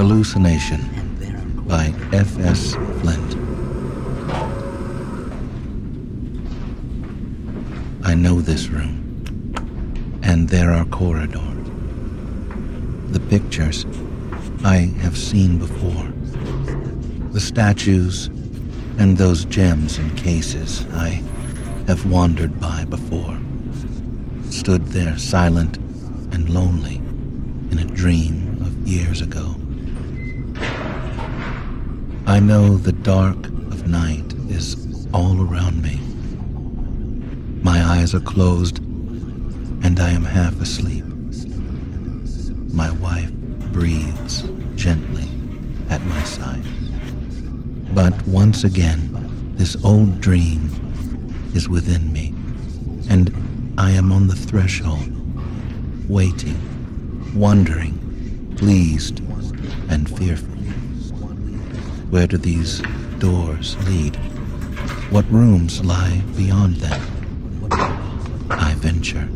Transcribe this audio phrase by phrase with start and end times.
[0.00, 0.80] Hallucination
[1.68, 2.72] by F.S.
[3.02, 3.36] Flint.
[8.02, 8.96] I know this room,
[10.22, 11.42] and there are corridors.
[13.10, 13.84] The pictures
[14.64, 16.10] I have seen before.
[17.32, 18.28] The statues
[18.96, 21.22] and those gems in cases I
[21.88, 23.38] have wandered by before.
[24.48, 25.76] Stood there silent
[26.32, 27.02] and lonely
[27.70, 29.59] in a dream of years ago.
[32.30, 35.98] I know the dark of night is all around me.
[37.60, 41.04] My eyes are closed and I am half asleep.
[42.72, 43.32] My wife
[43.72, 44.42] breathes
[44.76, 45.28] gently
[45.88, 46.62] at my side.
[47.96, 49.10] But once again,
[49.56, 50.70] this old dream
[51.56, 52.32] is within me,
[53.08, 53.34] and
[53.76, 55.10] I am on the threshold,
[56.08, 56.60] waiting,
[57.34, 59.18] wondering, pleased,
[59.88, 60.59] and fearful.
[62.10, 62.82] Where do these
[63.18, 64.16] doors lead?
[65.10, 67.00] What rooms lie beyond them?
[68.50, 69.28] I venture.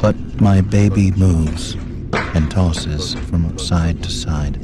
[0.00, 1.76] But my baby moves
[2.34, 4.56] and tosses from side to side,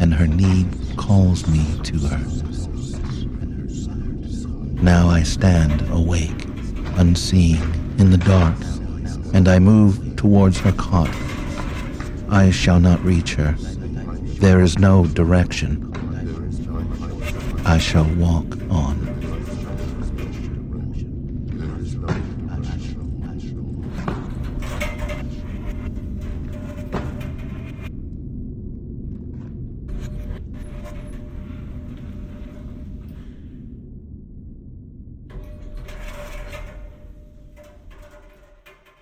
[0.00, 2.20] and her need calls me to her.
[4.82, 6.46] Now I stand awake,
[6.96, 7.62] unseeing,
[7.98, 8.56] in the dark,
[9.34, 11.14] and I move towards her cot.
[12.30, 13.54] I shall not reach her.
[14.44, 15.90] There is no direction.
[17.64, 18.93] I shall walk on.